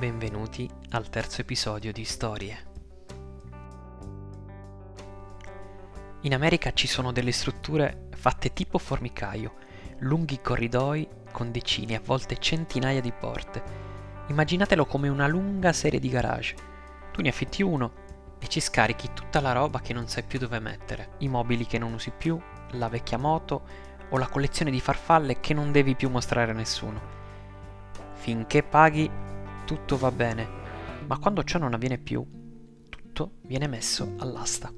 Benvenuti 0.00 0.66
al 0.92 1.10
terzo 1.10 1.42
episodio 1.42 1.92
di 1.92 2.06
Storie. 2.06 2.58
In 6.22 6.32
America 6.32 6.72
ci 6.72 6.86
sono 6.86 7.12
delle 7.12 7.32
strutture 7.32 8.08
fatte 8.16 8.54
tipo 8.54 8.78
formicaio, 8.78 9.56
lunghi 9.98 10.40
corridoi 10.40 11.06
con 11.30 11.52
decine, 11.52 11.96
a 11.96 12.02
volte 12.02 12.38
centinaia 12.38 13.02
di 13.02 13.12
porte. 13.12 13.62
Immaginatelo 14.28 14.86
come 14.86 15.08
una 15.08 15.26
lunga 15.26 15.70
serie 15.74 16.00
di 16.00 16.08
garage. 16.08 16.54
Tu 17.12 17.20
ne 17.20 17.28
affitti 17.28 17.62
uno 17.62 17.92
e 18.38 18.48
ci 18.48 18.60
scarichi 18.60 19.10
tutta 19.12 19.42
la 19.42 19.52
roba 19.52 19.80
che 19.80 19.92
non 19.92 20.08
sai 20.08 20.22
più 20.22 20.38
dove 20.38 20.60
mettere, 20.60 21.10
i 21.18 21.28
mobili 21.28 21.66
che 21.66 21.78
non 21.78 21.92
usi 21.92 22.10
più, 22.10 22.40
la 22.70 22.88
vecchia 22.88 23.18
moto 23.18 23.64
o 24.08 24.16
la 24.16 24.28
collezione 24.28 24.70
di 24.70 24.80
farfalle 24.80 25.40
che 25.40 25.52
non 25.52 25.70
devi 25.70 25.94
più 25.94 26.08
mostrare 26.08 26.52
a 26.52 26.54
nessuno. 26.54 27.18
Finché 28.14 28.62
paghi 28.62 29.28
tutto 29.70 29.96
va 29.96 30.10
bene, 30.10 30.48
ma 31.06 31.20
quando 31.20 31.44
ciò 31.44 31.56
non 31.56 31.74
avviene 31.74 31.96
più, 31.96 32.26
tutto 32.88 33.34
viene 33.42 33.68
messo 33.68 34.14
all'asta. 34.18 34.68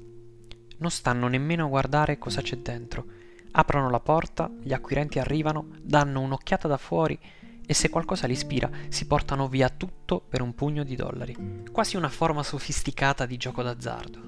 Non 0.77 0.91
stanno 0.91 1.27
nemmeno 1.27 1.65
a 1.65 1.69
guardare 1.69 2.19
cosa 2.19 2.43
c'è 2.43 2.57
dentro. 2.57 3.07
Aprono 3.53 3.89
la 3.89 3.99
porta, 3.99 4.51
gli 4.61 4.71
acquirenti 4.71 5.17
arrivano, 5.17 5.69
danno 5.81 6.21
un'occhiata 6.21 6.67
da 6.67 6.77
fuori 6.77 7.19
e 7.65 7.73
se 7.73 7.89
qualcosa 7.89 8.27
li 8.27 8.33
ispira 8.33 8.69
si 8.89 9.07
portano 9.07 9.47
via 9.47 9.67
tutto 9.69 10.19
per 10.19 10.43
un 10.43 10.53
pugno 10.53 10.83
di 10.83 10.95
dollari, 10.95 11.63
quasi 11.71 11.97
una 11.97 12.09
forma 12.09 12.43
sofisticata 12.43 13.25
di 13.25 13.37
gioco 13.37 13.63
d'azzardo. 13.63 14.21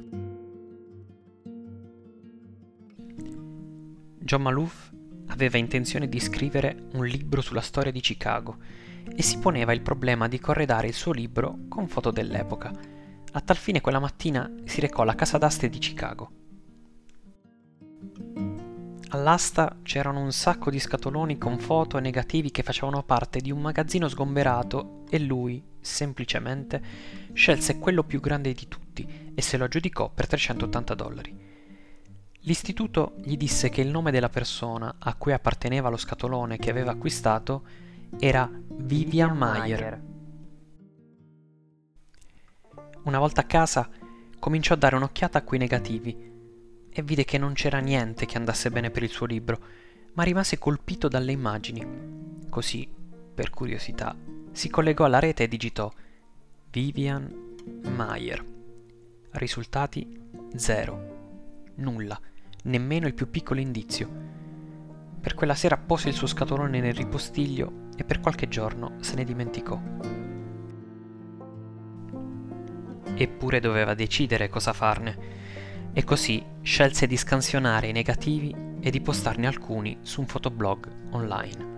John 4.17 4.41
Malouf 4.41 4.91
aveva 5.27 5.59
intenzione 5.59 6.09
di 6.09 6.19
scrivere 6.19 6.87
un 6.93 7.05
libro 7.05 7.41
sulla 7.41 7.61
storia 7.61 7.91
di 7.91 8.01
Chicago 8.01 8.57
e 9.13 9.21
si 9.21 9.37
poneva 9.39 9.73
il 9.73 9.81
problema 9.81 10.27
di 10.27 10.39
corredare 10.39 10.87
il 10.87 10.93
suo 10.93 11.11
libro 11.11 11.59
con 11.67 11.87
foto 11.87 12.11
dell'epoca. 12.11 12.71
A 13.31 13.41
tal 13.41 13.57
fine 13.57 13.81
quella 13.81 13.99
mattina 13.99 14.49
si 14.63 14.79
recò 14.79 15.01
alla 15.01 15.15
casa 15.15 15.37
d'aste 15.37 15.69
di 15.69 15.77
Chicago. 15.77 16.31
All'asta 19.09 19.77
c'erano 19.83 20.21
un 20.21 20.31
sacco 20.31 20.69
di 20.69 20.79
scatoloni 20.79 21.37
con 21.37 21.59
foto 21.59 21.97
e 21.97 22.01
negativi 22.01 22.51
che 22.51 22.63
facevano 22.63 23.03
parte 23.03 23.39
di 23.39 23.51
un 23.51 23.61
magazzino 23.61 24.07
sgomberato 24.07 25.03
e 25.09 25.19
lui, 25.19 25.63
semplicemente, 25.79 26.81
scelse 27.33 27.77
quello 27.77 28.03
più 28.03 28.19
grande 28.19 28.51
di 28.53 28.67
tutti 28.67 29.31
e 29.33 29.41
se 29.41 29.57
lo 29.57 29.65
aggiudicò 29.65 30.09
per 30.09 30.27
380 30.27 30.93
dollari. 30.95 31.43
L'istituto 32.41 33.13
gli 33.23 33.37
disse 33.37 33.69
che 33.69 33.81
il 33.81 33.89
nome 33.89 34.11
della 34.11 34.29
persona 34.29 34.95
a 34.99 35.15
cui 35.15 35.33
apparteneva 35.33 35.89
lo 35.89 35.97
scatolone 35.97 36.57
che 36.57 36.69
aveva 36.69 36.91
acquistato 36.91 37.63
era 38.19 38.49
Vivian 38.77 39.35
Mayer. 39.37 40.01
Una 43.03 43.19
volta 43.19 43.41
a 43.41 43.45
casa 43.45 43.89
cominciò 44.39 44.73
a 44.73 44.77
dare 44.77 44.95
un'occhiata 44.95 45.39
a 45.39 45.43
quei 45.43 45.59
negativi 45.59 46.33
e 46.89 47.01
vide 47.01 47.25
che 47.25 47.37
non 47.37 47.53
c'era 47.53 47.79
niente 47.79 48.25
che 48.25 48.37
andasse 48.37 48.69
bene 48.69 48.89
per 48.89 49.03
il 49.03 49.09
suo 49.09 49.25
libro, 49.25 49.59
ma 50.13 50.23
rimase 50.23 50.57
colpito 50.57 51.07
dalle 51.07 51.33
immagini. 51.33 52.43
Così, 52.49 52.87
per 53.33 53.49
curiosità, 53.49 54.15
si 54.51 54.69
collegò 54.69 55.03
alla 55.03 55.19
rete 55.19 55.43
e 55.43 55.47
digitò 55.47 55.91
Vivian 56.71 57.55
Mayer. 57.93 58.43
Risultati 59.31 60.17
zero. 60.55 61.73
Nulla, 61.75 62.19
nemmeno 62.63 63.07
il 63.07 63.13
più 63.13 63.29
piccolo 63.29 63.59
indizio. 63.59 64.09
Per 65.19 65.33
quella 65.33 65.55
sera 65.55 65.77
pose 65.77 66.07
il 66.07 66.15
suo 66.15 66.27
scatolone 66.27 66.79
nel 66.79 66.93
ripostiglio 66.93 67.84
e 67.95 68.03
per 68.03 68.19
qualche 68.19 68.47
giorno 68.47 68.97
se 68.99 69.15
ne 69.15 69.23
dimenticò. 69.23 69.79
Eppure 73.17 73.59
doveva 73.59 73.93
decidere 73.93 74.49
cosa 74.49 74.73
farne 74.73 75.43
e 75.93 76.03
così 76.03 76.43
scelse 76.61 77.07
di 77.07 77.15
scansionare 77.15 77.87
i 77.87 77.93
negativi 77.93 78.53
e 78.81 78.89
di 78.89 78.99
postarne 78.99 79.47
alcuni 79.47 79.97
su 80.01 80.19
un 80.19 80.27
fotoblog 80.27 80.91
online. 81.11 81.73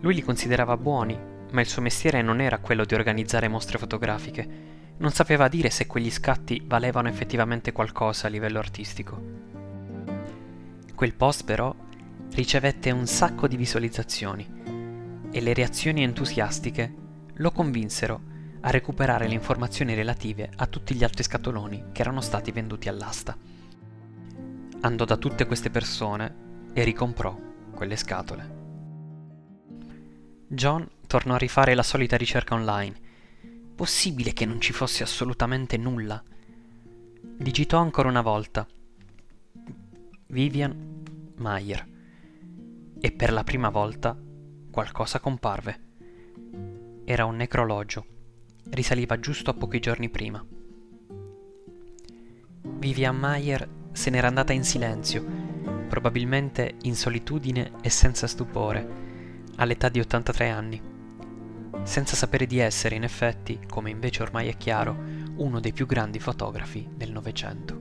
Lui 0.00 0.14
li 0.14 0.22
considerava 0.22 0.76
buoni, 0.76 1.18
ma 1.50 1.60
il 1.60 1.66
suo 1.66 1.82
mestiere 1.82 2.22
non 2.22 2.40
era 2.40 2.58
quello 2.58 2.84
di 2.84 2.94
organizzare 2.94 3.48
mostre 3.48 3.78
fotografiche. 3.78 4.72
Non 4.98 5.10
sapeva 5.10 5.48
dire 5.48 5.70
se 5.70 5.86
quegli 5.86 6.10
scatti 6.10 6.62
valevano 6.64 7.08
effettivamente 7.08 7.72
qualcosa 7.72 8.26
a 8.26 8.30
livello 8.30 8.58
artistico. 8.58 9.20
Quel 10.94 11.14
post 11.14 11.44
però 11.44 11.74
ricevette 12.34 12.90
un 12.90 13.06
sacco 13.06 13.46
di 13.46 13.56
visualizzazioni 13.56 14.46
e 15.30 15.40
le 15.40 15.54
reazioni 15.54 16.02
entusiastiche 16.02 16.92
lo 17.34 17.52
convinsero 17.52 18.20
a 18.60 18.70
recuperare 18.70 19.28
le 19.28 19.34
informazioni 19.34 19.94
relative 19.94 20.50
a 20.56 20.66
tutti 20.66 20.94
gli 20.94 21.04
altri 21.04 21.22
scatoloni 21.22 21.86
che 21.92 22.00
erano 22.00 22.20
stati 22.20 22.50
venduti 22.50 22.88
all'asta. 22.88 23.36
Andò 24.80 25.04
da 25.04 25.16
tutte 25.16 25.46
queste 25.46 25.70
persone 25.70 26.70
e 26.72 26.82
ricomprò 26.82 27.38
quelle 27.72 27.96
scatole. 27.96 28.62
John 30.48 30.88
tornò 31.06 31.34
a 31.34 31.38
rifare 31.38 31.74
la 31.74 31.82
solita 31.82 32.16
ricerca 32.16 32.54
online. 32.54 32.94
Possibile 33.76 34.32
che 34.32 34.44
non 34.44 34.60
ci 34.60 34.72
fosse 34.72 35.04
assolutamente 35.04 35.76
nulla? 35.76 36.22
Digitò 37.20 37.78
ancora 37.78 38.08
una 38.08 38.22
volta. 38.22 38.66
Vivian 40.26 41.02
Mayer. 41.36 41.93
E 43.04 43.12
per 43.12 43.34
la 43.34 43.44
prima 43.44 43.68
volta 43.68 44.18
qualcosa 44.70 45.20
comparve. 45.20 45.80
Era 47.04 47.26
un 47.26 47.36
necrologio 47.36 48.06
risaliva 48.70 49.20
giusto 49.20 49.50
a 49.50 49.52
pochi 49.52 49.78
giorni 49.78 50.08
prima. 50.08 50.42
Vivian 52.62 53.14
Mayer 53.14 53.68
se 53.92 54.08
n'era 54.08 54.28
andata 54.28 54.54
in 54.54 54.64
silenzio, 54.64 55.22
probabilmente 55.86 56.76
in 56.84 56.96
solitudine 56.96 57.72
e 57.82 57.90
senza 57.90 58.26
stupore, 58.26 59.42
all'età 59.56 59.90
di 59.90 60.00
83 60.00 60.48
anni, 60.48 60.80
senza 61.82 62.16
sapere 62.16 62.46
di 62.46 62.58
essere, 62.58 62.94
in 62.94 63.02
effetti, 63.02 63.60
come 63.68 63.90
invece 63.90 64.22
ormai 64.22 64.48
è 64.48 64.56
chiaro, 64.56 64.96
uno 65.36 65.60
dei 65.60 65.74
più 65.74 65.84
grandi 65.84 66.20
fotografi 66.20 66.88
del 66.90 67.12
Novecento. 67.12 67.76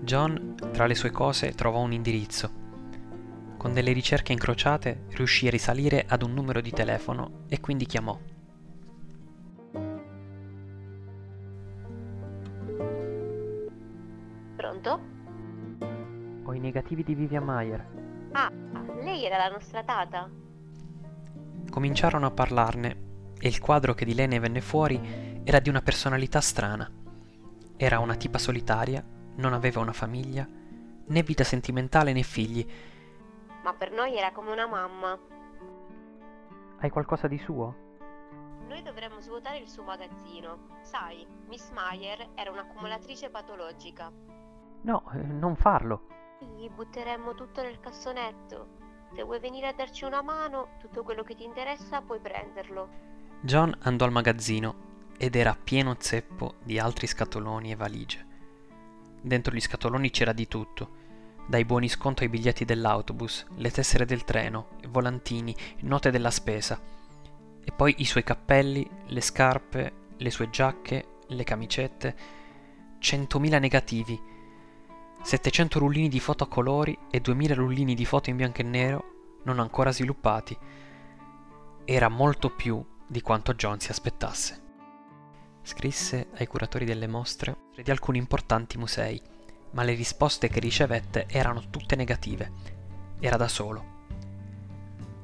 John, 0.00 0.56
tra 0.72 0.86
le 0.86 0.96
sue 0.96 1.12
cose, 1.12 1.52
trovò 1.52 1.78
un 1.78 1.92
indirizzo. 1.92 2.61
Con 3.62 3.74
delle 3.74 3.92
ricerche 3.92 4.32
incrociate 4.32 5.04
riuscì 5.10 5.46
a 5.46 5.50
risalire 5.50 6.04
ad 6.08 6.22
un 6.22 6.34
numero 6.34 6.60
di 6.60 6.72
telefono 6.72 7.44
e 7.48 7.60
quindi 7.60 7.86
chiamò. 7.86 8.18
Pronto? 14.56 15.00
Ho 16.42 16.52
i 16.52 16.58
negativi 16.58 17.04
di 17.04 17.14
Vivian 17.14 17.44
Mayer. 17.44 17.86
Ah, 18.32 18.50
lei 19.00 19.24
era 19.24 19.36
la 19.36 19.50
nostra 19.50 19.84
tata? 19.84 20.28
Cominciarono 21.70 22.26
a 22.26 22.30
parlarne 22.32 22.96
e 23.38 23.46
il 23.46 23.60
quadro 23.60 23.94
che 23.94 24.04
di 24.04 24.16
lei 24.16 24.26
ne 24.26 24.40
venne 24.40 24.60
fuori 24.60 25.40
era 25.44 25.60
di 25.60 25.68
una 25.68 25.82
personalità 25.82 26.40
strana. 26.40 26.90
Era 27.76 28.00
una 28.00 28.16
tipa 28.16 28.38
solitaria, 28.38 29.06
non 29.36 29.52
aveva 29.52 29.78
una 29.78 29.92
famiglia, 29.92 30.48
né 31.06 31.22
vita 31.22 31.44
sentimentale 31.44 32.12
né 32.12 32.24
figli. 32.24 32.66
Ma 33.62 33.72
per 33.74 33.92
noi 33.92 34.16
era 34.16 34.32
come 34.32 34.50
una 34.50 34.66
mamma. 34.66 35.18
Hai 36.78 36.90
qualcosa 36.90 37.28
di 37.28 37.38
suo? 37.38 37.90
Noi 38.66 38.82
dovremmo 38.82 39.20
svuotare 39.20 39.58
il 39.58 39.68
suo 39.68 39.82
magazzino. 39.82 40.78
Sai, 40.82 41.26
Miss 41.46 41.70
Mayer 41.70 42.30
era 42.34 42.50
un'accumulatrice 42.50 43.30
patologica. 43.30 44.10
No, 44.82 45.04
eh, 45.12 45.18
non 45.18 45.54
farlo. 45.56 46.06
Gli 46.40 46.68
butteremmo 46.68 47.34
tutto 47.34 47.62
nel 47.62 47.78
cassonetto. 47.78 48.80
Se 49.14 49.22
vuoi 49.22 49.38
venire 49.38 49.68
a 49.68 49.74
darci 49.74 50.04
una 50.04 50.22
mano, 50.22 50.70
tutto 50.80 51.02
quello 51.02 51.22
che 51.22 51.34
ti 51.34 51.44
interessa 51.44 52.00
puoi 52.00 52.18
prenderlo. 52.18 52.88
John 53.42 53.76
andò 53.82 54.06
al 54.06 54.12
magazzino 54.12 54.90
ed 55.18 55.36
era 55.36 55.54
pieno 55.54 55.94
zeppo 55.98 56.54
di 56.62 56.78
altri 56.78 57.06
scatoloni 57.06 57.70
e 57.70 57.76
valigie. 57.76 58.26
Dentro 59.20 59.54
gli 59.54 59.60
scatoloni 59.60 60.10
c'era 60.10 60.32
di 60.32 60.48
tutto, 60.48 61.00
dai 61.46 61.64
buoni 61.64 61.88
sconto 61.88 62.22
ai 62.22 62.28
biglietti 62.28 62.64
dell'autobus, 62.64 63.46
le 63.56 63.70
tessere 63.70 64.04
del 64.04 64.24
treno, 64.24 64.76
volantini, 64.88 65.54
note 65.80 66.10
della 66.10 66.30
spesa. 66.30 66.80
E 67.64 67.72
poi 67.72 67.94
i 67.98 68.04
suoi 68.04 68.24
cappelli, 68.24 68.88
le 69.06 69.20
scarpe, 69.20 69.92
le 70.16 70.30
sue 70.30 70.50
giacche, 70.50 71.18
le 71.26 71.44
camicette, 71.44 72.16
centomila 72.98 73.58
negativi 73.58 74.30
700 75.22 75.78
rullini 75.78 76.08
di 76.08 76.18
foto 76.18 76.44
a 76.44 76.48
colori 76.48 76.98
e 77.08 77.20
2000 77.20 77.54
rullini 77.54 77.94
di 77.94 78.04
foto 78.04 78.28
in 78.28 78.36
bianco 78.36 78.60
e 78.60 78.64
nero 78.64 79.04
non 79.44 79.60
ancora 79.60 79.92
sviluppati. 79.92 80.56
Era 81.84 82.08
molto 82.08 82.50
più 82.50 82.84
di 83.06 83.20
quanto 83.20 83.54
John 83.54 83.78
si 83.78 83.90
aspettasse. 83.90 84.60
Scrisse 85.62 86.30
ai 86.34 86.46
curatori 86.48 86.84
delle 86.84 87.06
mostre 87.06 87.56
di 87.80 87.90
alcuni 87.92 88.18
importanti 88.18 88.78
musei, 88.78 89.20
ma 89.72 89.82
le 89.82 89.94
risposte 89.94 90.48
che 90.48 90.60
ricevette 90.60 91.26
erano 91.28 91.64
tutte 91.70 91.96
negative. 91.96 92.50
Era 93.20 93.36
da 93.36 93.48
solo. 93.48 93.90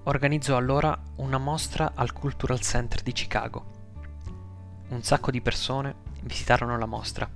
organizzò 0.04 0.56
allora 0.56 0.98
una 1.16 1.38
mostra 1.38 1.92
al 1.94 2.12
Cultural 2.12 2.60
Center 2.60 3.02
di 3.02 3.12
Chicago. 3.12 3.76
Un 4.88 5.02
sacco 5.02 5.30
di 5.30 5.42
persone 5.42 5.94
visitarono 6.22 6.78
la 6.78 6.86
mostra 6.86 7.28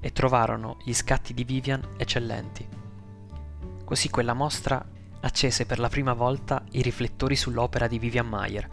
e 0.00 0.12
trovarono 0.12 0.78
gli 0.84 0.94
scatti 0.94 1.34
di 1.34 1.44
Vivian 1.44 1.82
eccellenti. 1.98 2.66
Così 3.84 4.08
quella 4.08 4.32
mostra 4.32 4.82
accese 5.20 5.66
per 5.66 5.78
la 5.78 5.88
prima 5.88 6.14
volta 6.14 6.62
i 6.72 6.82
riflettori 6.82 7.36
sull'opera 7.36 7.86
di 7.88 7.98
Vivian 7.98 8.26
Mayer, 8.26 8.68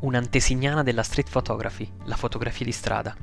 un'antesignana 0.00 0.82
della 0.82 1.04
street 1.04 1.30
photography, 1.30 1.88
la 2.04 2.16
fotografia 2.16 2.64
di 2.64 2.72
strada. 2.72 3.16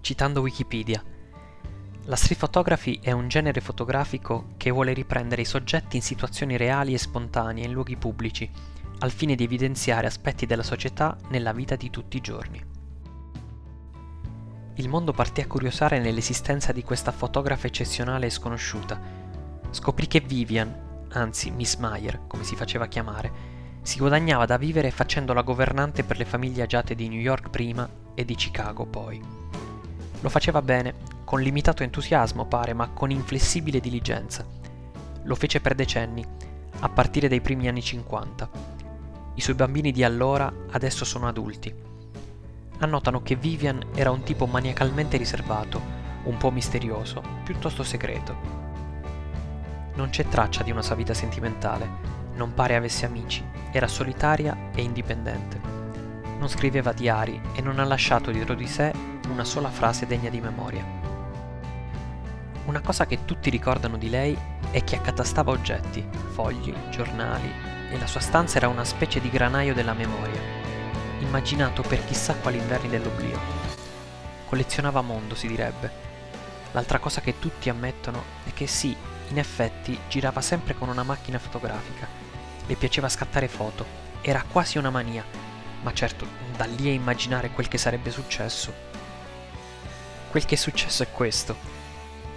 Citando 0.00 0.40
Wikipedia, 0.40 1.02
la 2.06 2.16
street 2.16 2.38
photography 2.38 2.98
è 3.02 3.12
un 3.12 3.28
genere 3.28 3.60
fotografico 3.60 4.54
che 4.56 4.70
vuole 4.70 4.92
riprendere 4.92 5.42
i 5.42 5.46
soggetti 5.46 5.96
in 5.96 6.02
situazioni 6.02 6.56
reali 6.56 6.94
e 6.94 6.98
spontanee 6.98 7.64
in 7.64 7.72
luoghi 7.72 7.96
pubblici, 7.96 8.48
al 8.98 9.10
fine 9.10 9.34
di 9.34 9.44
evidenziare 9.44 10.06
aspetti 10.06 10.46
della 10.46 10.62
società 10.62 11.16
nella 11.28 11.52
vita 11.52 11.76
di 11.76 11.90
tutti 11.90 12.16
i 12.16 12.20
giorni 12.20 12.74
il 14.78 14.88
mondo 14.88 15.12
partì 15.12 15.40
a 15.40 15.46
curiosare 15.46 15.98
nell'esistenza 15.98 16.70
di 16.70 16.82
questa 16.82 17.10
fotografa 17.10 17.66
eccezionale 17.66 18.26
e 18.26 18.30
sconosciuta. 18.30 19.00
Scoprì 19.70 20.06
che 20.06 20.20
Vivian, 20.20 21.06
anzi 21.12 21.50
Miss 21.50 21.76
Meyer, 21.76 22.26
come 22.26 22.44
si 22.44 22.56
faceva 22.56 22.86
chiamare, 22.86 23.54
si 23.80 23.98
guadagnava 23.98 24.44
da 24.44 24.58
vivere 24.58 24.90
facendo 24.90 25.32
la 25.32 25.40
governante 25.40 26.04
per 26.04 26.18
le 26.18 26.26
famiglie 26.26 26.64
agiate 26.64 26.94
di 26.94 27.08
New 27.08 27.20
York 27.20 27.48
prima 27.48 27.88
e 28.14 28.24
di 28.26 28.34
Chicago 28.34 28.84
poi. 28.84 29.22
Lo 30.20 30.28
faceva 30.28 30.60
bene, 30.60 30.94
con 31.26 31.42
limitato 31.42 31.82
entusiasmo 31.82 32.46
pare, 32.46 32.72
ma 32.72 32.88
con 32.88 33.10
inflessibile 33.10 33.80
diligenza. 33.80 34.46
Lo 35.24 35.34
fece 35.34 35.60
per 35.60 35.74
decenni, 35.74 36.24
a 36.78 36.88
partire 36.88 37.28
dai 37.28 37.42
primi 37.42 37.68
anni 37.68 37.82
50. 37.82 38.50
I 39.34 39.40
suoi 39.42 39.54
bambini 39.56 39.92
di 39.92 40.02
allora 40.02 40.50
adesso 40.70 41.04
sono 41.04 41.28
adulti 41.28 41.86
annotano 42.78 43.22
che 43.22 43.36
Vivian 43.36 43.82
era 43.94 44.10
un 44.10 44.22
tipo 44.22 44.46
maniacalmente 44.46 45.16
riservato, 45.16 45.80
un 46.24 46.36
po' 46.36 46.50
misterioso, 46.50 47.22
piuttosto 47.44 47.82
segreto. 47.82 48.64
Non 49.94 50.10
c'è 50.10 50.26
traccia 50.28 50.62
di 50.62 50.70
una 50.70 50.82
sua 50.82 50.94
vita 50.94 51.14
sentimentale, 51.14 52.14
non 52.34 52.52
pare 52.52 52.76
avesse 52.76 53.06
amici, 53.06 53.44
era 53.72 53.88
solitaria 53.88 54.70
e 54.74 54.82
indipendente. 54.82 55.58
Non 56.38 56.48
scriveva 56.48 56.92
diari 56.92 57.40
e 57.54 57.62
non 57.62 57.78
ha 57.78 57.84
lasciato 57.84 58.30
dietro 58.30 58.54
di 58.54 58.66
sé 58.66 58.92
una 59.30 59.44
sola 59.44 59.70
frase 59.70 60.06
degna 60.06 60.28
di 60.28 60.40
memoria. 60.40 61.05
Una 62.66 62.80
cosa 62.80 63.06
che 63.06 63.24
tutti 63.24 63.50
ricordano 63.50 63.96
di 63.96 64.08
lei 64.08 64.36
è 64.70 64.84
che 64.84 64.96
accatastava 64.96 65.50
oggetti, 65.50 66.06
fogli, 66.32 66.74
giornali 66.90 67.50
e 67.90 67.98
la 67.98 68.06
sua 68.06 68.20
stanza 68.20 68.58
era 68.58 68.68
una 68.68 68.84
specie 68.84 69.20
di 69.20 69.30
granaio 69.30 69.74
della 69.74 69.94
memoria 69.94 70.56
immaginato 71.26 71.82
per 71.82 72.04
chissà 72.04 72.34
quali 72.34 72.58
inverni 72.58 72.88
dell'oblio. 72.88 73.38
Collezionava 74.46 75.00
mondo, 75.00 75.34
si 75.34 75.46
direbbe. 75.46 76.04
L'altra 76.72 76.98
cosa 76.98 77.20
che 77.20 77.38
tutti 77.38 77.68
ammettono 77.68 78.22
è 78.44 78.52
che 78.52 78.66
sì, 78.66 78.94
in 79.28 79.38
effetti 79.38 79.98
girava 80.08 80.40
sempre 80.40 80.74
con 80.74 80.88
una 80.88 81.02
macchina 81.02 81.38
fotografica. 81.38 82.06
Le 82.66 82.74
piaceva 82.76 83.08
scattare 83.08 83.48
foto, 83.48 83.84
era 84.20 84.44
quasi 84.50 84.78
una 84.78 84.90
mania, 84.90 85.24
ma 85.82 85.92
certo, 85.92 86.26
da 86.56 86.64
lì 86.64 86.88
a 86.88 86.92
immaginare 86.92 87.50
quel 87.50 87.68
che 87.68 87.78
sarebbe 87.78 88.10
successo. 88.10 88.72
Quel 90.30 90.44
che 90.44 90.54
è 90.54 90.58
successo 90.58 91.02
è 91.02 91.10
questo. 91.10 91.75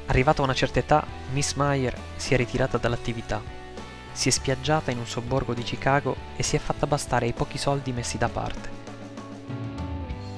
Arrivata 0.09 0.41
a 0.41 0.43
una 0.45 0.53
certa 0.53 0.77
età, 0.79 1.05
Miss 1.31 1.55
Meyer 1.55 1.97
si 2.17 2.35
è 2.35 2.37
ritirata 2.37 2.77
dall'attività 2.77 3.57
si 4.19 4.27
è 4.27 4.31
spiaggiata 4.31 4.91
in 4.91 4.97
un 4.97 5.07
sobborgo 5.07 5.53
di 5.53 5.63
Chicago 5.63 6.13
e 6.35 6.43
si 6.43 6.57
è 6.57 6.59
fatta 6.59 6.85
bastare 6.85 7.27
i 7.27 7.31
pochi 7.31 7.57
soldi 7.57 7.93
messi 7.93 8.17
da 8.17 8.27
parte. 8.27 8.69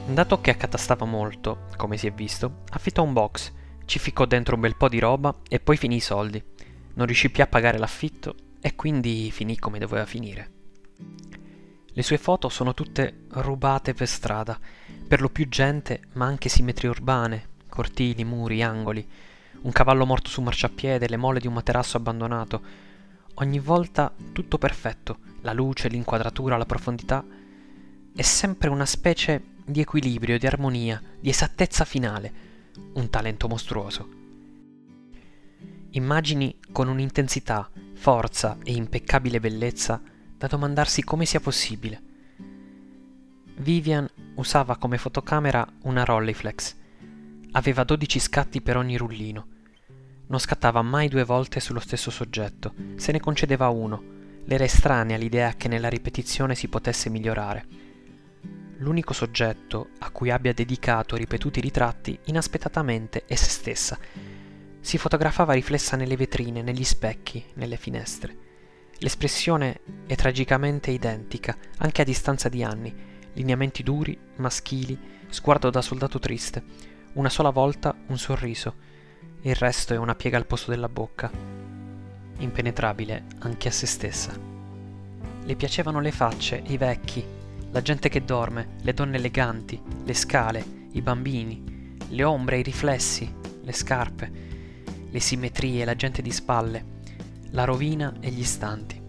Dato 0.06 0.40
che 0.40 0.52
accatastava 0.52 1.06
molto, 1.06 1.68
come 1.78 1.98
si 1.98 2.06
è 2.06 2.12
visto, 2.12 2.62
affittò 2.70 3.02
un 3.02 3.14
box, 3.14 3.52
ci 3.86 3.98
ficcò 3.98 4.26
dentro 4.26 4.54
un 4.54 4.62
bel 4.62 4.76
po' 4.76 4.88
di 4.88 5.00
roba 5.00 5.36
e 5.50 5.60
poi 5.60 5.78
finì 5.78 5.96
i 5.96 6.02
soldi. 6.02 6.44
Non 6.94 7.08
riuscì 7.08 7.32
più 7.32 7.42
a 7.42 7.48
pagare 7.48 7.80
l'affitto 7.80 8.36
e 8.62 8.76
quindi 8.76 9.32
finì 9.32 9.58
come 9.58 9.80
doveva 9.80 10.06
finire. 10.06 10.52
Le 11.88 12.04
sue 12.04 12.20
foto 12.20 12.50
sono 12.50 12.76
tutte 12.76 13.26
rubate 13.30 13.96
per 13.96 14.08
strada, 14.08 14.60
per 15.08 15.22
lo 15.22 15.30
più 15.30 15.48
gente, 15.50 16.02
ma 16.14 16.26
anche 16.28 16.50
simmetrie 16.50 16.90
urbane, 16.90 17.48
cortili, 17.68 18.24
muri, 18.24 18.62
angoli, 18.62 19.08
un 19.62 19.72
cavallo 19.72 20.06
morto 20.06 20.30
su 20.30 20.42
marciapiede, 20.42 21.08
le 21.08 21.18
mole 21.18 21.40
di 21.40 21.48
un 21.48 21.54
materasso 21.54 21.98
abbandonato, 21.98 22.62
ogni 23.36 23.60
volta 23.60 24.14
tutto 24.32 24.58
perfetto, 24.58 25.20
la 25.42 25.54
luce, 25.54 25.88
l'inquadratura, 25.88 26.58
la 26.58 26.66
profondità, 26.66 27.24
è 28.14 28.22
sempre 28.22 28.70
una 28.70 28.86
specie 28.86 29.44
di 29.66 29.80
equilibrio, 29.82 30.38
di 30.38 30.48
armonia, 30.48 31.02
di 31.20 31.30
esattezza 31.30 31.86
finale, 31.86 32.34
un 32.94 33.10
talento 33.10 33.48
mostruoso. 33.48 34.10
Immagini 35.92 36.58
con 36.72 36.88
un'intensità, 36.88 37.70
forza 37.94 38.58
e 38.64 38.74
impeccabile 38.74 39.40
bellezza 39.40 40.02
da 40.38 40.48
domandarsi 40.48 41.04
come 41.04 41.26
sia 41.26 41.40
possibile. 41.40 42.02
Vivian 43.58 44.10
usava 44.36 44.78
come 44.78 44.98
fotocamera 44.98 45.68
una 45.84 46.04
Rolleiflex. 46.04 46.76
Aveva 47.54 47.84
12 47.84 48.20
scatti 48.20 48.62
per 48.62 48.78
ogni 48.78 48.98
rullino 48.98 49.60
non 50.32 50.40
scattava 50.40 50.82
mai 50.82 51.10
due 51.10 51.26
volte 51.26 51.60
sullo 51.60 51.82
stesso 51.82 52.10
soggetto, 52.10 52.74
se 52.96 53.12
ne 53.12 53.20
concedeva 53.20 53.68
uno. 53.68 54.02
Le 54.46 54.56
era 54.56 54.64
estranea 54.64 55.18
l'idea 55.18 55.56
che 55.56 55.68
nella 55.68 55.90
ripetizione 55.90 56.56
si 56.56 56.70
potesse 56.70 57.10
migliorare. 57.10 57.66
L'unico 58.78 59.12
soggetto 59.12 59.90
a 60.00 60.10
cui 60.10 60.32
abbia 60.32 60.54
dedicato 60.54 61.18
ripetuti 61.18 61.60
ritratti 61.60 62.18
inaspettatamente 62.26 63.26
è 63.26 63.36
se 63.36 63.50
stessa. 63.50 64.00
Si 64.80 64.98
fotografava 64.98 65.52
riflessa 65.52 65.98
nelle 65.98 66.16
vetrine, 66.16 66.62
negli 66.62 66.86
specchi, 66.86 67.44
nelle 67.56 67.76
finestre. 67.76 68.38
L'espressione 69.00 69.82
è 70.08 70.16
tragicamente 70.16 70.92
identica, 70.92 71.58
anche 71.80 72.02
a 72.02 72.06
distanza 72.06 72.48
di 72.48 72.64
anni. 72.64 73.10
Lineamenti 73.34 73.84
duri, 73.84 74.18
maschili, 74.38 74.98
sguardo 75.28 75.70
da 75.70 75.82
soldato 75.82 76.20
triste. 76.20 76.91
Una 77.14 77.30
sola 77.30 77.50
volta 77.50 77.94
un 78.08 78.18
sorriso 78.18 78.74
il 79.42 79.56
resto 79.56 79.94
è 79.94 79.98
una 79.98 80.16
piega 80.16 80.38
al 80.38 80.46
posto 80.46 80.72
della 80.72 80.88
bocca, 80.88 81.30
impenetrabile 82.38 83.26
anche 83.40 83.68
a 83.68 83.72
se 83.72 83.86
stessa. 83.86 84.32
Le 85.44 85.56
piacevano 85.58 86.00
le 86.00 86.12
facce, 86.14 86.64
i 86.68 86.78
vecchi, 86.78 87.22
la 87.72 87.82
gente 87.82 88.08
che 88.08 88.24
dorme, 88.24 88.76
le 88.82 88.94
donne 88.94 89.18
eleganti, 89.18 89.82
le 90.06 90.14
scale, 90.14 90.64
i 90.92 91.02
bambini, 91.02 91.98
le 92.08 92.24
ombre, 92.24 92.60
i 92.60 92.64
riflessi, 92.64 93.34
le 93.62 93.74
scarpe, 93.74 94.32
le 95.10 95.20
simmetrie, 95.20 95.84
la 95.84 95.96
gente 95.96 96.22
di 96.22 96.32
spalle, 96.32 96.86
la 97.50 97.66
rovina 97.66 98.14
e 98.22 98.30
gli 98.30 98.40
istanti. 98.40 99.02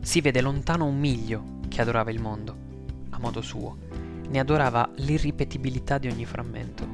Si 0.00 0.20
vede 0.20 0.40
lontano 0.40 0.86
un 0.86 0.98
miglio 0.98 1.58
che 1.68 1.82
adorava 1.82 2.10
il 2.10 2.20
mondo, 2.20 2.56
a 3.10 3.18
modo 3.18 3.42
suo, 3.42 3.76
ne 4.30 4.38
adorava 4.38 4.88
l'irripetibilità 4.96 5.98
di 5.98 6.08
ogni 6.08 6.24
frammento. 6.24 6.86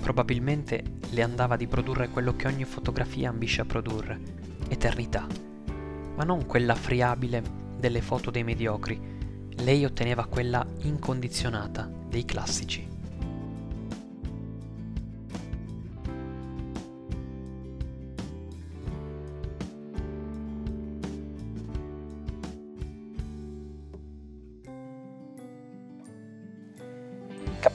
Probabilmente 0.00 0.82
le 1.10 1.22
andava 1.22 1.56
di 1.56 1.66
produrre 1.66 2.08
quello 2.08 2.36
che 2.36 2.46
ogni 2.46 2.64
fotografia 2.64 3.28
ambisce 3.28 3.60
a 3.60 3.64
produrre, 3.64 4.20
eternità, 4.68 5.26
ma 6.14 6.24
non 6.24 6.46
quella 6.46 6.74
friabile 6.74 7.42
delle 7.78 8.00
foto 8.00 8.30
dei 8.30 8.44
mediocri, 8.44 9.00
lei 9.56 9.84
otteneva 9.84 10.26
quella 10.26 10.66
incondizionata 10.82 11.90
dei 12.08 12.24
classici. 12.24 12.97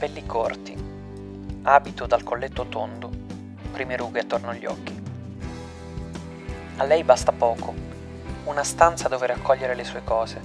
Capelli 0.03 0.25
corti, 0.25 0.75
abito 1.61 2.05
dal 2.05 2.23
colletto 2.23 2.65
tondo, 2.65 3.09
prime 3.71 3.95
rughe 3.95 4.19
attorno 4.19 4.49
agli 4.49 4.65
occhi. 4.65 5.01
A 6.75 6.83
lei 6.83 7.05
basta 7.05 7.31
poco, 7.31 7.73
una 8.43 8.65
stanza 8.65 9.07
dove 9.07 9.27
raccogliere 9.27 9.75
le 9.75 9.85
sue 9.85 10.03
cose, 10.03 10.41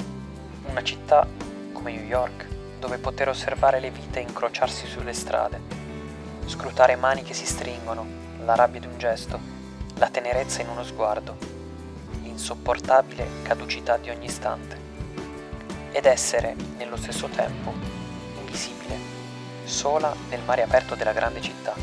una 0.68 0.84
città 0.84 1.26
come 1.72 1.90
New 1.90 2.04
York 2.04 2.46
dove 2.78 2.98
poter 2.98 3.30
osservare 3.30 3.80
le 3.80 3.90
vite 3.90 4.20
incrociarsi 4.20 4.86
sulle 4.86 5.12
strade, 5.12 5.60
scrutare 6.46 6.94
mani 6.94 7.24
che 7.24 7.34
si 7.34 7.44
stringono, 7.44 8.06
la 8.44 8.54
rabbia 8.54 8.78
di 8.78 8.86
un 8.86 8.96
gesto, 8.96 9.40
la 9.96 10.08
tenerezza 10.08 10.62
in 10.62 10.68
uno 10.68 10.84
sguardo, 10.84 11.36
l'insopportabile 12.22 13.26
caducità 13.42 13.96
di 13.96 14.10
ogni 14.10 14.26
istante, 14.26 14.78
ed 15.90 16.06
essere 16.06 16.54
nello 16.76 16.96
stesso 16.96 17.26
tempo 17.26 17.72
invisibile 18.38 19.07
sola 19.68 20.14
nel 20.30 20.42
mare 20.42 20.62
aperto 20.62 20.94
della 20.94 21.12
grande 21.12 21.40
città, 21.40 21.74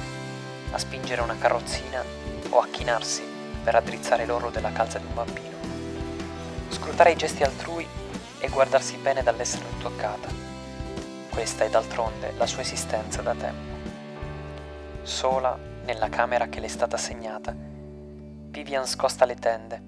a 0.71 0.77
spingere 0.77 1.21
una 1.21 1.37
carrozzina 1.37 2.03
o 2.49 2.59
a 2.59 2.67
chinarsi 2.67 3.23
per 3.63 3.73
raddrizzare 3.73 4.25
l'orlo 4.25 4.49
della 4.49 4.71
calza 4.71 4.97
di 4.97 5.05
un 5.05 5.13
bambino. 5.13 5.53
scrutare 6.69 7.11
i 7.11 7.15
gesti 7.15 7.43
altrui 7.43 7.87
e 8.39 8.49
guardarsi 8.49 8.97
bene 8.97 9.23
dall'essere 9.23 9.65
toccata. 9.79 10.27
Questa 11.29 11.63
è 11.63 11.69
d'altronde 11.69 12.33
la 12.37 12.45
sua 12.45 12.61
esistenza 12.61 13.21
da 13.21 13.33
tempo. 13.33 13.73
Sola 15.03 15.57
nella 15.83 16.09
camera 16.09 16.47
che 16.47 16.59
le 16.59 16.65
è 16.65 16.69
stata 16.69 16.95
assegnata, 16.95 17.55
Vivian 17.55 18.87
scosta 18.87 19.25
le 19.25 19.35
tende, 19.35 19.81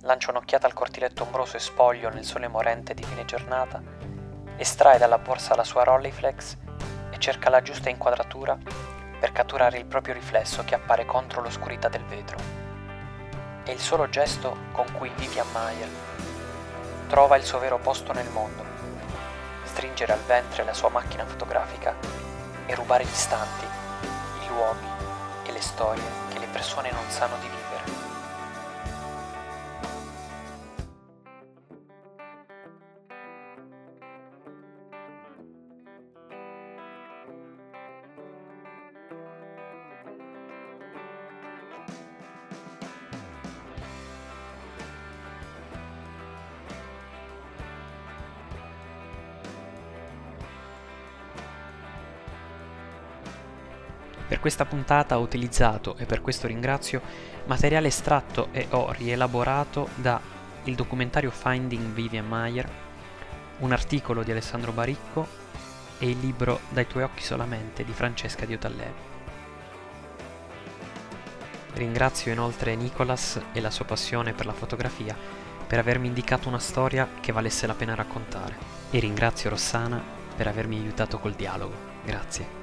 lancia 0.00 0.30
un'occhiata 0.30 0.66
al 0.66 0.74
cortiletto 0.74 1.22
ombroso 1.22 1.56
e 1.56 1.60
spoglio 1.60 2.10
nel 2.10 2.24
sole 2.24 2.48
morente 2.48 2.94
di 2.94 3.02
fine 3.02 3.24
giornata, 3.24 3.82
estrae 4.56 4.98
dalla 4.98 5.18
borsa 5.18 5.54
la 5.54 5.64
sua 5.64 5.84
Rolleiflex 5.84 6.66
cerca 7.18 7.50
la 7.50 7.62
giusta 7.62 7.90
inquadratura 7.90 8.56
per 9.18 9.32
catturare 9.32 9.78
il 9.78 9.84
proprio 9.84 10.14
riflesso 10.14 10.64
che 10.64 10.74
appare 10.74 11.04
contro 11.04 11.42
l'oscurità 11.42 11.88
del 11.88 12.04
vetro. 12.04 12.38
È 13.64 13.70
il 13.70 13.80
solo 13.80 14.08
gesto 14.08 14.56
con 14.72 14.86
cui 14.92 15.10
Vivian 15.16 15.50
Mayer 15.52 15.88
trova 17.08 17.36
il 17.36 17.44
suo 17.44 17.58
vero 17.58 17.78
posto 17.78 18.12
nel 18.12 18.28
mondo, 18.30 18.64
stringere 19.64 20.12
al 20.12 20.20
ventre 20.20 20.64
la 20.64 20.74
sua 20.74 20.88
macchina 20.88 21.26
fotografica 21.26 21.94
e 22.66 22.74
rubare 22.74 23.04
gli 23.04 23.10
istanti, 23.10 23.64
i 24.44 24.48
luoghi 24.48 24.86
e 25.44 25.52
le 25.52 25.60
storie 25.60 26.02
che 26.32 26.38
le 26.38 26.48
persone 26.52 26.90
non 26.90 27.04
sanno 27.08 27.36
di 27.40 27.48
vivere. 27.48 28.07
Per 54.28 54.40
questa 54.40 54.66
puntata 54.66 55.18
ho 55.18 55.22
utilizzato, 55.22 55.96
e 55.96 56.04
per 56.04 56.20
questo 56.20 56.46
ringrazio, 56.46 57.00
materiale 57.46 57.88
estratto 57.88 58.48
e 58.52 58.66
ho 58.70 58.92
rielaborato 58.92 59.88
da 59.94 60.20
il 60.64 60.74
documentario 60.74 61.30
Finding 61.30 61.94
Vivian 61.94 62.28
Mayer, 62.28 62.68
un 63.60 63.72
articolo 63.72 64.22
di 64.22 64.30
Alessandro 64.30 64.72
Baricco 64.72 65.26
e 65.98 66.10
il 66.10 66.18
libro 66.18 66.60
Dai 66.68 66.86
tuoi 66.86 67.04
occhi 67.04 67.22
solamente 67.22 67.84
di 67.84 67.92
Francesca 67.92 68.44
Diotallevi. 68.44 69.06
Ringrazio 71.74 72.30
inoltre 72.30 72.74
Nicolas 72.74 73.40
e 73.52 73.60
la 73.60 73.70
sua 73.70 73.84
passione 73.86 74.32
per 74.32 74.46
la 74.46 74.52
fotografia 74.52 75.16
per 75.66 75.78
avermi 75.78 76.06
indicato 76.06 76.48
una 76.48 76.58
storia 76.58 77.08
che 77.20 77.32
valesse 77.32 77.66
la 77.66 77.74
pena 77.74 77.94
raccontare 77.94 78.56
e 78.90 78.98
ringrazio 78.98 79.50
Rossana 79.50 80.02
per 80.34 80.46
avermi 80.46 80.76
aiutato 80.76 81.18
col 81.18 81.34
dialogo. 81.34 81.74
Grazie. 82.04 82.57